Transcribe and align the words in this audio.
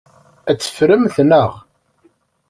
Ad 0.49 0.57
t-teffremt, 0.57 1.15
naɣ? 1.29 1.51